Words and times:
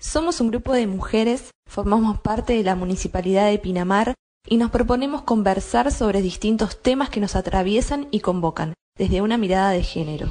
Somos 0.00 0.40
un 0.40 0.52
grupo 0.52 0.74
de 0.74 0.86
mujeres, 0.86 1.50
formamos 1.68 2.20
parte 2.20 2.52
de 2.52 2.62
la 2.62 2.76
Municipalidad 2.76 3.50
de 3.50 3.58
Pinamar 3.58 4.14
y 4.46 4.56
nos 4.56 4.70
proponemos 4.70 5.22
conversar 5.22 5.90
sobre 5.90 6.22
distintos 6.22 6.80
temas 6.80 7.10
que 7.10 7.18
nos 7.18 7.34
atraviesan 7.34 8.06
y 8.12 8.20
convocan, 8.20 8.74
desde 8.96 9.22
una 9.22 9.38
mirada 9.38 9.70
de 9.70 9.82
género. 9.82 10.30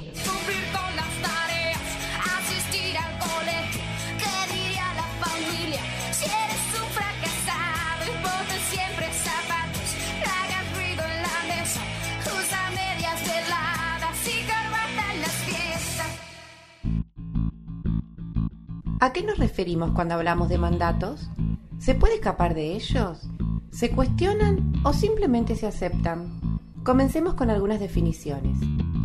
¿A 19.00 19.14
qué 19.14 19.24
nos 19.24 19.38
referimos 19.38 19.92
cuando 19.92 20.16
hablamos 20.16 20.50
de 20.50 20.58
mandatos? 20.58 21.30
¿Se 21.78 21.94
puede 21.94 22.16
escapar 22.16 22.56
de 22.56 22.76
ellos? 22.76 23.30
¿Se 23.70 23.92
cuestionan 23.92 24.74
o 24.84 24.92
simplemente 24.92 25.56
se 25.56 25.68
aceptan? 25.68 26.60
Comencemos 26.84 27.36
con 27.36 27.52
algunas 27.52 27.80
definiciones. 27.80 28.58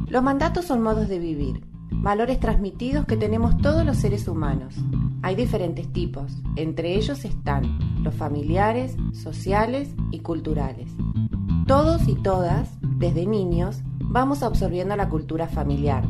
Los 0.08 0.22
mandatos 0.22 0.64
son 0.64 0.82
modos 0.82 1.08
de 1.08 1.18
vivir, 1.18 1.66
valores 1.90 2.40
transmitidos 2.40 3.04
que 3.04 3.18
tenemos 3.18 3.58
todos 3.58 3.84
los 3.84 3.98
seres 3.98 4.28
humanos. 4.28 4.74
Hay 5.20 5.34
diferentes 5.34 5.92
tipos, 5.92 6.38
entre 6.56 6.94
ellos 6.94 7.26
están 7.26 7.78
los 8.02 8.14
familiares, 8.14 8.96
sociales 9.12 9.94
y 10.10 10.20
culturales. 10.20 10.90
Todos 11.66 12.08
y 12.08 12.14
todas, 12.14 12.70
desde 12.80 13.26
niños, 13.26 13.82
vamos 13.98 14.42
absorbiendo 14.42 14.96
la 14.96 15.10
cultura 15.10 15.48
familiar, 15.48 16.04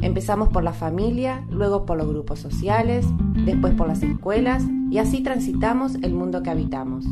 Empezamos 0.00 0.48
por 0.48 0.62
la 0.62 0.72
familia, 0.72 1.44
luego 1.50 1.84
por 1.84 1.98
los 1.98 2.08
grupos 2.08 2.38
sociales, 2.38 3.04
después 3.44 3.74
por 3.74 3.88
las 3.88 4.02
escuelas 4.02 4.64
y 4.90 4.98
así 4.98 5.22
transitamos 5.22 5.96
el 6.02 6.14
mundo 6.14 6.42
que 6.42 6.50
habitamos. 6.50 7.04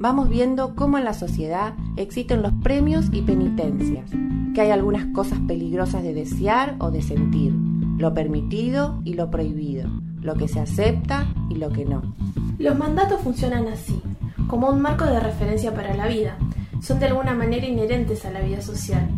Vamos 0.00 0.30
viendo 0.30 0.74
cómo 0.74 0.96
en 0.96 1.04
la 1.04 1.12
sociedad 1.12 1.74
existen 1.96 2.40
los 2.40 2.52
premios 2.62 3.06
y 3.12 3.20
penitencias, 3.20 4.10
que 4.54 4.60
hay 4.62 4.70
algunas 4.70 5.06
cosas 5.12 5.40
peligrosas 5.46 6.02
de 6.02 6.14
desear 6.14 6.76
o 6.78 6.90
de 6.90 7.02
sentir, 7.02 7.52
lo 7.98 8.14
permitido 8.14 9.02
y 9.04 9.14
lo 9.14 9.30
prohibido, 9.30 9.90
lo 10.22 10.36
que 10.36 10.48
se 10.48 10.60
acepta 10.60 11.26
y 11.50 11.56
lo 11.56 11.68
que 11.68 11.84
no. 11.84 12.14
Los 12.58 12.78
mandatos 12.78 13.20
funcionan 13.20 13.68
así, 13.68 14.00
como 14.46 14.70
un 14.70 14.80
marco 14.80 15.04
de 15.04 15.20
referencia 15.20 15.74
para 15.74 15.94
la 15.94 16.06
vida. 16.06 16.38
Son 16.80 16.98
de 16.98 17.06
alguna 17.06 17.34
manera 17.34 17.66
inherentes 17.66 18.24
a 18.24 18.30
la 18.30 18.40
vida 18.40 18.62
social 18.62 19.08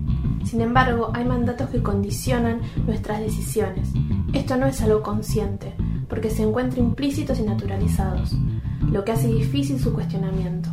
sin 0.47 0.61
embargo, 0.61 1.11
hay 1.15 1.25
mandatos 1.25 1.71
que 1.71 1.83
condicionan 1.83 2.61
nuestras 2.87 3.21
decisiones. 3.21 3.89
Esto 4.33 4.57
no 4.57 4.67
es 4.67 4.81
algo 4.83 5.03
consciente, 5.03 5.75
porque 6.09 6.31
se 6.31 6.43
encuentra 6.43 6.81
implícitos 6.81 7.39
y 7.39 7.43
naturalizados, 7.43 8.37
lo 8.91 9.05
que 9.05 9.13
hace 9.13 9.29
difícil 9.29 9.79
su 9.79 9.93
cuestionamiento. 9.93 10.71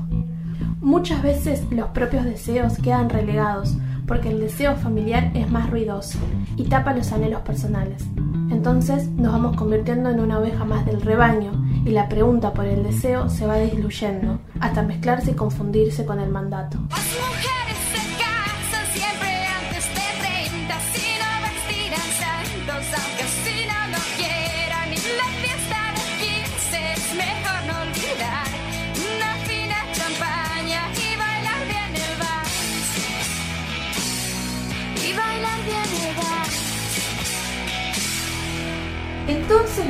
Muchas 0.82 1.22
veces 1.22 1.64
los 1.72 1.90
propios 1.90 2.24
deseos 2.24 2.78
quedan 2.78 3.10
relegados 3.10 3.78
porque 4.08 4.30
el 4.30 4.40
deseo 4.40 4.76
familiar 4.78 5.32
es 5.36 5.52
más 5.52 5.70
ruidoso 5.70 6.18
y 6.56 6.64
tapa 6.64 6.94
los 6.94 7.12
anhelos 7.12 7.42
personales. 7.42 8.06
Entonces 8.50 9.10
nos 9.10 9.34
vamos 9.34 9.58
convirtiendo 9.58 10.10
en 10.10 10.22
una 10.22 10.40
oveja 10.40 10.64
más 10.64 10.86
del 10.86 11.02
rebaño 11.02 11.52
y 11.86 11.90
la 11.90 12.08
pregunta 12.08 12.54
por 12.54 12.66
el 12.66 12.84
deseo 12.84 13.30
se 13.30 13.46
va 13.46 13.58
diluyendo 13.58 14.40
hasta 14.60 14.82
mezclarse 14.82 15.32
y 15.32 15.36
confundirse 15.36 16.06
con 16.06 16.20
el 16.20 16.30
mandato. 16.30 16.78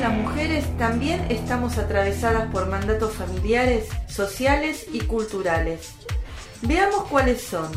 Las 0.07 0.15
mujeres 0.15 0.65
también 0.77 1.25
estamos 1.27 1.77
atravesadas 1.77 2.49
por 2.53 2.69
mandatos 2.69 3.11
familiares, 3.15 3.89
sociales 4.07 4.85
y 4.93 5.01
culturales. 5.01 5.89
Veamos 6.61 7.03
cuáles 7.09 7.41
son. 7.41 7.69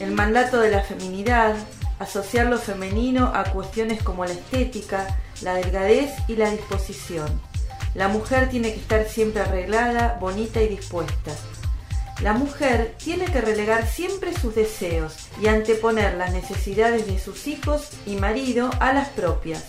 El 0.00 0.12
mandato 0.12 0.58
de 0.58 0.70
la 0.70 0.80
feminidad, 0.80 1.56
asociar 1.98 2.46
lo 2.46 2.56
femenino 2.56 3.32
a 3.34 3.44
cuestiones 3.44 4.02
como 4.02 4.24
la 4.24 4.32
estética, 4.32 5.18
la 5.42 5.52
delgadez 5.52 6.10
y 6.26 6.36
la 6.36 6.48
disposición. 6.50 7.38
La 7.94 8.08
mujer 8.08 8.48
tiene 8.48 8.72
que 8.72 8.80
estar 8.80 9.04
siempre 9.04 9.42
arreglada, 9.42 10.16
bonita 10.18 10.62
y 10.62 10.68
dispuesta. 10.68 11.32
La 12.22 12.32
mujer 12.32 12.94
tiene 12.96 13.26
que 13.26 13.42
relegar 13.42 13.86
siempre 13.86 14.32
sus 14.32 14.54
deseos 14.54 15.28
y 15.38 15.48
anteponer 15.48 16.14
las 16.14 16.32
necesidades 16.32 17.06
de 17.06 17.18
sus 17.18 17.46
hijos 17.46 17.90
y 18.06 18.16
marido 18.16 18.70
a 18.80 18.94
las 18.94 19.10
propias 19.10 19.66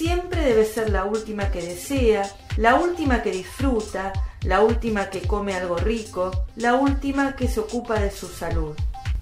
siempre 0.00 0.42
debe 0.42 0.64
ser 0.64 0.88
la 0.88 1.04
última 1.04 1.50
que 1.50 1.60
desea, 1.60 2.22
la 2.56 2.76
última 2.76 3.22
que 3.22 3.32
disfruta, 3.32 4.14
la 4.44 4.62
última 4.62 5.10
que 5.10 5.20
come 5.20 5.52
algo 5.52 5.76
rico, 5.76 6.30
la 6.56 6.74
última 6.74 7.36
que 7.36 7.48
se 7.48 7.60
ocupa 7.60 8.00
de 8.00 8.10
su 8.10 8.26
salud. 8.26 8.74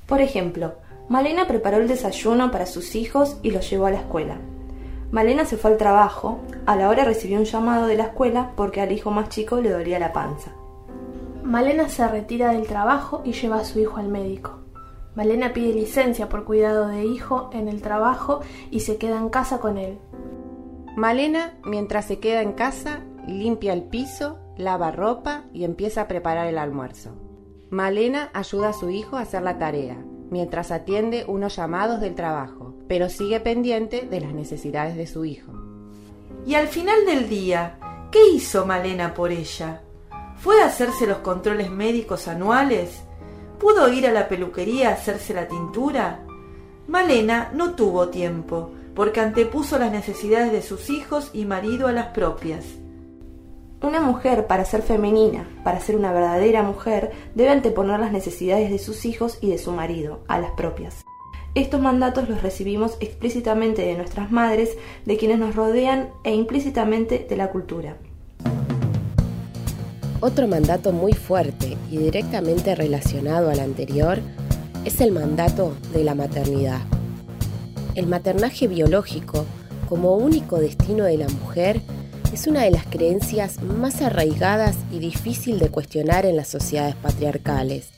Por 0.06 0.20
ejemplo, 0.20 0.76
Malena 1.08 1.48
preparó 1.48 1.78
el 1.78 1.88
desayuno 1.88 2.52
para 2.52 2.64
sus 2.64 2.94
hijos 2.94 3.38
y 3.42 3.50
los 3.50 3.68
llevó 3.68 3.86
a 3.86 3.90
la 3.90 3.98
escuela. 3.98 4.36
Malena 5.10 5.46
se 5.46 5.56
fue 5.56 5.72
al 5.72 5.78
trabajo, 5.78 6.38
a 6.64 6.76
la 6.76 6.88
hora 6.88 7.02
recibió 7.02 7.38
un 7.38 7.44
llamado 7.44 7.88
de 7.88 7.96
la 7.96 8.04
escuela 8.04 8.52
porque 8.54 8.80
al 8.80 8.92
hijo 8.92 9.10
más 9.10 9.30
chico 9.30 9.60
le 9.60 9.70
dolía 9.70 9.98
la 9.98 10.12
panza. 10.12 10.52
Malena 11.42 11.88
se 11.88 12.06
retira 12.06 12.52
del 12.52 12.68
trabajo 12.68 13.22
y 13.24 13.32
lleva 13.32 13.56
a 13.56 13.64
su 13.64 13.80
hijo 13.80 13.96
al 13.96 14.06
médico. 14.06 14.60
Malena 15.16 15.52
pide 15.52 15.74
licencia 15.74 16.28
por 16.28 16.44
cuidado 16.44 16.86
de 16.86 17.04
hijo 17.04 17.50
en 17.52 17.66
el 17.66 17.82
trabajo 17.82 18.42
y 18.70 18.78
se 18.80 18.96
queda 18.96 19.18
en 19.18 19.28
casa 19.28 19.58
con 19.58 19.76
él. 19.76 19.98
Malena, 20.98 21.54
mientras 21.64 22.06
se 22.06 22.18
queda 22.18 22.42
en 22.42 22.54
casa, 22.54 23.04
limpia 23.24 23.72
el 23.72 23.84
piso, 23.84 24.40
lava 24.56 24.90
ropa 24.90 25.44
y 25.52 25.62
empieza 25.62 26.00
a 26.00 26.08
preparar 26.08 26.48
el 26.48 26.58
almuerzo. 26.58 27.12
Malena 27.70 28.30
ayuda 28.34 28.70
a 28.70 28.72
su 28.72 28.90
hijo 28.90 29.16
a 29.16 29.20
hacer 29.20 29.44
la 29.44 29.58
tarea, 29.58 29.96
mientras 30.28 30.72
atiende 30.72 31.24
unos 31.28 31.54
llamados 31.54 32.00
del 32.00 32.16
trabajo, 32.16 32.74
pero 32.88 33.08
sigue 33.08 33.38
pendiente 33.38 34.08
de 34.10 34.20
las 34.20 34.34
necesidades 34.34 34.96
de 34.96 35.06
su 35.06 35.24
hijo. 35.24 35.52
Y 36.44 36.56
al 36.56 36.66
final 36.66 37.06
del 37.06 37.28
día, 37.28 37.78
¿qué 38.10 38.30
hizo 38.34 38.66
Malena 38.66 39.14
por 39.14 39.30
ella? 39.30 39.82
¿Fue 40.38 40.62
a 40.62 40.66
hacerse 40.66 41.06
los 41.06 41.18
controles 41.18 41.70
médicos 41.70 42.26
anuales? 42.26 43.04
¿Pudo 43.60 43.88
ir 43.92 44.04
a 44.08 44.12
la 44.12 44.26
peluquería 44.26 44.88
a 44.88 44.94
hacerse 44.94 45.32
la 45.32 45.46
tintura? 45.46 46.24
Malena 46.88 47.52
no 47.54 47.76
tuvo 47.76 48.08
tiempo, 48.08 48.72
porque 48.98 49.20
antepuso 49.20 49.78
las 49.78 49.92
necesidades 49.92 50.50
de 50.50 50.60
sus 50.60 50.90
hijos 50.90 51.30
y 51.32 51.44
marido 51.44 51.86
a 51.86 51.92
las 51.92 52.06
propias. 52.06 52.64
Una 53.80 54.00
mujer, 54.00 54.48
para 54.48 54.64
ser 54.64 54.82
femenina, 54.82 55.48
para 55.62 55.78
ser 55.78 55.94
una 55.94 56.12
verdadera 56.12 56.64
mujer, 56.64 57.12
debe 57.36 57.50
anteponer 57.50 58.00
las 58.00 58.10
necesidades 58.10 58.72
de 58.72 58.78
sus 58.80 59.04
hijos 59.04 59.38
y 59.40 59.50
de 59.50 59.58
su 59.58 59.70
marido 59.70 60.24
a 60.26 60.40
las 60.40 60.50
propias. 60.50 61.04
Estos 61.54 61.80
mandatos 61.80 62.28
los 62.28 62.42
recibimos 62.42 62.96
explícitamente 62.98 63.82
de 63.82 63.94
nuestras 63.94 64.32
madres, 64.32 64.76
de 65.04 65.16
quienes 65.16 65.38
nos 65.38 65.54
rodean 65.54 66.08
e 66.24 66.34
implícitamente 66.34 67.24
de 67.30 67.36
la 67.36 67.52
cultura. 67.52 67.98
Otro 70.18 70.48
mandato 70.48 70.90
muy 70.90 71.12
fuerte 71.12 71.76
y 71.88 71.98
directamente 71.98 72.74
relacionado 72.74 73.48
al 73.48 73.60
anterior 73.60 74.18
es 74.84 75.00
el 75.00 75.12
mandato 75.12 75.76
de 75.92 76.02
la 76.02 76.16
maternidad 76.16 76.80
el 77.94 78.06
maternaje 78.06 78.68
biológico 78.68 79.44
como 79.88 80.16
único 80.16 80.58
destino 80.58 81.04
de 81.04 81.18
la 81.18 81.28
mujer 81.28 81.80
es 82.32 82.46
una 82.46 82.62
de 82.62 82.70
las 82.70 82.86
creencias 82.86 83.62
más 83.62 84.02
arraigadas 84.02 84.76
y 84.92 84.98
difícil 84.98 85.58
de 85.58 85.70
cuestionar 85.70 86.26
en 86.26 86.36
las 86.36 86.48
sociedades 86.48 86.94
patriarcales. 86.96 87.88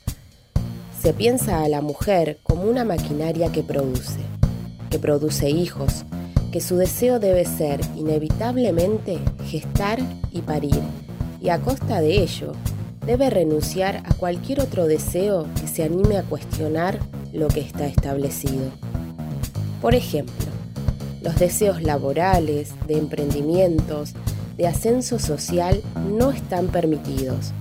Se 1.03 1.13
piensa 1.13 1.63
a 1.63 1.69
la 1.69 1.81
mujer 1.81 2.39
como 2.43 2.63
una 2.63 2.85
maquinaria 2.85 3.51
que 3.51 3.63
produce, 3.63 4.21
que 4.89 4.99
produce 4.99 5.51
hijos, 5.51 6.05
que 6.53 6.61
su 6.61 6.77
deseo 6.77 7.19
debe 7.19 7.45
ser 7.45 7.81
inevitablemente 7.97 9.19
gestar 9.47 9.99
y 10.31 10.43
parir, 10.43 10.81
y 11.41 11.49
a 11.49 11.59
costa 11.59 12.01
de 12.01 12.23
ello 12.23 12.53
debe 13.05 13.31
renunciar 13.31 14.03
a 14.05 14.15
cualquier 14.15 14.61
otro 14.61 14.87
deseo 14.87 15.47
que 15.61 15.67
se 15.67 15.83
anime 15.83 16.19
a 16.19 16.23
cuestionar 16.23 16.99
lo 17.33 17.49
que 17.49 17.61
está 17.61 17.87
establecido. 17.87 18.71
Por 19.81 19.95
ejemplo, 19.95 20.47
los 21.23 21.37
deseos 21.39 21.83
laborales, 21.83 22.73
de 22.87 22.99
emprendimientos, 22.99 24.15
de 24.57 24.67
ascenso 24.67 25.19
social 25.19 25.83
no 26.17 26.31
están 26.31 26.69
permitidos, 26.69 27.53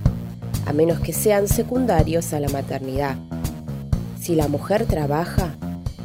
a 0.66 0.72
menos 0.72 1.00
que 1.00 1.12
sean 1.12 1.48
secundarios 1.48 2.32
a 2.32 2.40
la 2.40 2.48
maternidad. 2.48 3.16
Si 4.20 4.34
la 4.34 4.48
mujer 4.48 4.86
trabaja, 4.86 5.56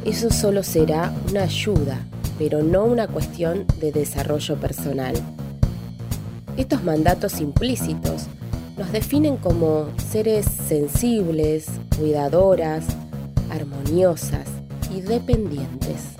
eso 0.04 0.30
solo 0.30 0.62
será 0.62 1.12
una 1.28 1.42
ayuda 1.42 2.06
pero 2.38 2.62
no 2.62 2.84
una 2.84 3.06
cuestión 3.06 3.66
de 3.80 3.92
desarrollo 3.92 4.56
personal. 4.56 5.14
Estos 6.56 6.84
mandatos 6.84 7.40
implícitos 7.40 8.26
nos 8.76 8.92
definen 8.92 9.36
como 9.36 9.88
seres 10.10 10.46
sensibles, 10.46 11.66
cuidadoras, 11.98 12.84
armoniosas 13.50 14.46
y 14.90 15.00
dependientes. 15.00 16.16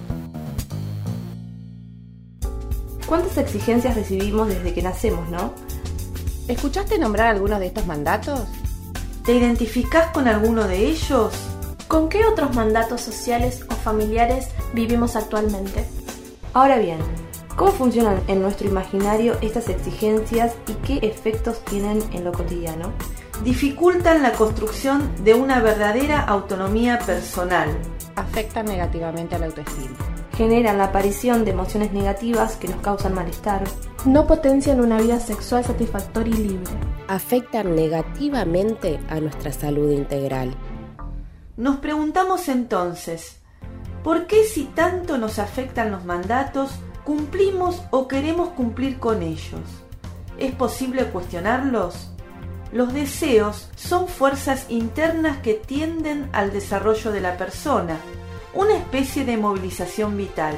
¿Cuántas 3.07 3.39
exigencias 3.39 3.95
recibimos 3.95 4.49
desde 4.49 4.75
que 4.75 4.83
nacemos, 4.83 5.29
no? 5.31 5.53
¿Escuchaste 6.49 6.99
nombrar 6.99 7.29
algunos 7.29 7.61
de 7.61 7.67
estos 7.67 7.87
mandatos? 7.87 8.41
¿Te 9.25 9.35
identificás 9.35 10.11
con 10.13 10.29
alguno 10.29 10.67
de 10.67 10.87
ellos? 10.87 11.33
¿Con 11.89 12.09
qué 12.09 12.25
otros 12.25 12.55
mandatos 12.55 13.01
sociales 13.01 13.65
o 13.71 13.75
familiares 13.75 14.49
vivimos 14.73 15.15
actualmente? 15.15 15.85
Ahora 16.53 16.79
bien, 16.79 16.99
¿cómo 17.55 17.71
funcionan 17.71 18.21
en 18.27 18.43
nuestro 18.43 18.69
imaginario 18.69 19.37
estas 19.41 19.69
exigencias 19.69 20.55
y 20.67 20.73
qué 20.87 21.07
efectos 21.07 21.65
tienen 21.65 22.03
en 22.13 22.25
lo 22.25 22.33
cotidiano? 22.33 22.93
Dificultan 23.45 24.23
la 24.23 24.33
construcción 24.33 25.13
de 25.23 25.35
una 25.35 25.61
verdadera 25.61 26.21
autonomía 26.21 26.99
personal. 26.99 27.69
Afectan 28.17 28.67
negativamente 28.67 29.35
a 29.35 29.39
la 29.39 29.47
autoestima. 29.47 29.95
Generan 30.37 30.79
la 30.79 30.85
aparición 30.85 31.45
de 31.45 31.51
emociones 31.51 31.93
negativas 31.93 32.57
que 32.57 32.67
nos 32.67 32.81
causan 32.81 33.15
malestar. 33.15 33.63
No 34.07 34.27
potencian 34.27 34.81
una 34.81 34.99
vida 35.01 35.21
sexual 35.21 35.65
satisfactoria 35.65 36.35
y 36.35 36.39
libre. 36.39 36.71
Afectan 37.09 37.77
negativamente 37.77 38.99
a 39.09 39.21
nuestra 39.21 39.53
salud 39.53 39.91
integral. 39.91 40.55
Nos 41.57 41.77
preguntamos 41.77 42.49
entonces, 42.49 43.41
¿por 44.03 44.27
qué 44.27 44.45
si 44.45 44.65
tanto 44.65 45.19
nos 45.19 45.39
afectan 45.39 45.91
los 45.91 46.05
mandatos, 46.05 46.71
cumplimos 47.05 47.83
o 47.91 48.09
queremos 48.09 48.49
cumplir 48.51 48.99
con 48.99 49.23
ellos? 49.23 49.61
¿Es 50.39 50.53
posible 50.55 51.05
cuestionarlos? 51.05 52.16
Los 52.77 52.93
deseos 52.93 53.71
son 53.75 54.07
fuerzas 54.07 54.67
internas 54.69 55.39
que 55.39 55.55
tienden 55.55 56.29
al 56.35 56.53
desarrollo 56.53 57.11
de 57.11 57.23
la 57.23 57.39
persona, 57.39 57.97
una 58.53 58.77
especie 58.77 59.25
de 59.25 59.39
movilización 59.39 60.15
vital. 60.19 60.55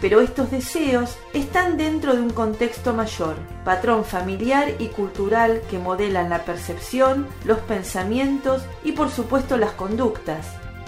Pero 0.00 0.22
estos 0.22 0.50
deseos 0.50 1.18
están 1.34 1.76
dentro 1.76 2.14
de 2.14 2.22
un 2.22 2.30
contexto 2.30 2.94
mayor, 2.94 3.36
patrón 3.66 4.06
familiar 4.06 4.76
y 4.78 4.86
cultural 4.86 5.60
que 5.70 5.78
modelan 5.78 6.30
la 6.30 6.46
percepción, 6.46 7.26
los 7.44 7.58
pensamientos 7.58 8.62
y 8.82 8.92
por 8.92 9.10
supuesto 9.10 9.58
las 9.58 9.72
conductas. 9.72 10.46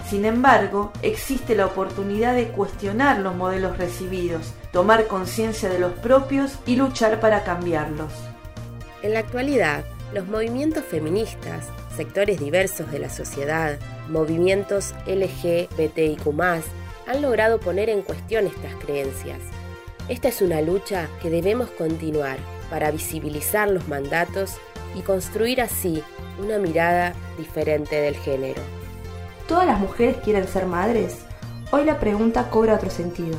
Sin 0.09 0.25
embargo, 0.25 0.91
existe 1.03 1.55
la 1.55 1.67
oportunidad 1.67 2.33
de 2.33 2.47
cuestionar 2.47 3.19
los 3.19 3.35
modelos 3.35 3.77
recibidos, 3.77 4.51
tomar 4.73 5.05
conciencia 5.05 5.69
de 5.69 5.77
los 5.77 5.91
propios 5.91 6.57
y 6.65 6.75
luchar 6.75 7.19
para 7.19 7.43
cambiarlos. 7.43 8.11
En 9.03 9.13
la 9.13 9.19
actualidad, 9.19 9.83
los 10.13 10.27
movimientos 10.27 10.83
feministas, 10.83 11.67
sectores 11.95 12.39
diversos 12.39 12.91
de 12.91 12.99
la 12.99 13.09
sociedad, 13.09 13.79
movimientos 14.09 14.93
LGBTIQ 15.07 16.27
han 17.07 17.21
logrado 17.21 17.59
poner 17.59 17.89
en 17.89 18.01
cuestión 18.01 18.47
estas 18.47 18.75
creencias. 18.75 19.39
Esta 20.09 20.27
es 20.27 20.41
una 20.41 20.61
lucha 20.61 21.07
que 21.21 21.29
debemos 21.29 21.69
continuar 21.71 22.37
para 22.69 22.91
visibilizar 22.91 23.69
los 23.69 23.87
mandatos 23.87 24.55
y 24.95 25.01
construir 25.01 25.61
así 25.61 26.03
una 26.39 26.57
mirada 26.57 27.13
diferente 27.37 27.95
del 27.95 28.15
género. 28.17 28.61
¿Todas 29.47 29.65
las 29.65 29.79
mujeres 29.79 30.17
quieren 30.23 30.47
ser 30.47 30.65
madres? 30.65 31.19
Hoy 31.71 31.85
la 31.85 31.99
pregunta 31.99 32.49
cobra 32.49 32.75
otro 32.75 32.89
sentido. 32.89 33.37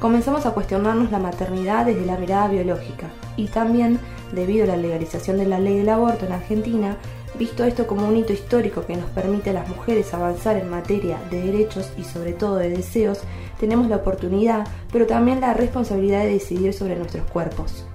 Comenzamos 0.00 0.46
a 0.46 0.52
cuestionarnos 0.52 1.10
la 1.10 1.18
maternidad 1.18 1.86
desde 1.86 2.06
la 2.06 2.16
mirada 2.16 2.48
biológica 2.48 3.08
y 3.36 3.48
también, 3.48 3.98
debido 4.32 4.64
a 4.64 4.68
la 4.68 4.76
legalización 4.76 5.36
de 5.36 5.46
la 5.46 5.60
ley 5.60 5.78
del 5.78 5.90
aborto 5.90 6.26
en 6.26 6.32
Argentina, 6.32 6.96
Visto 7.38 7.64
esto 7.64 7.86
como 7.86 8.06
un 8.06 8.16
hito 8.16 8.32
histórico 8.32 8.84
que 8.84 8.96
nos 8.96 9.08
permite 9.10 9.50
a 9.50 9.54
las 9.54 9.68
mujeres 9.68 10.12
avanzar 10.12 10.56
en 10.56 10.68
materia 10.68 11.18
de 11.30 11.40
derechos 11.40 11.90
y 11.96 12.04
sobre 12.04 12.32
todo 12.32 12.56
de 12.56 12.70
deseos, 12.70 13.20
tenemos 13.58 13.88
la 13.88 13.96
oportunidad, 13.96 14.66
pero 14.92 15.06
también 15.06 15.40
la 15.40 15.54
responsabilidad 15.54 16.20
de 16.20 16.34
decidir 16.34 16.74
sobre 16.74 16.96
nuestros 16.96 17.24
cuerpos. 17.30 17.86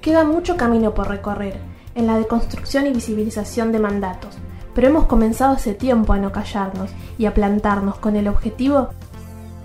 Queda 0.00 0.24
mucho 0.24 0.56
camino 0.56 0.94
por 0.94 1.08
recorrer 1.08 1.58
en 1.94 2.06
la 2.06 2.18
deconstrucción 2.18 2.86
y 2.86 2.92
visibilización 2.92 3.72
de 3.72 3.78
mandatos, 3.78 4.36
pero 4.74 4.88
hemos 4.88 5.06
comenzado 5.06 5.54
hace 5.54 5.74
tiempo 5.74 6.12
a 6.12 6.18
no 6.18 6.30
callarnos 6.30 6.90
y 7.18 7.26
a 7.26 7.34
plantarnos 7.34 7.98
con 7.98 8.16
el 8.16 8.28
objetivo 8.28 8.90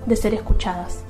de 0.06 0.16
ser 0.16 0.34
escuchadas. 0.34 1.07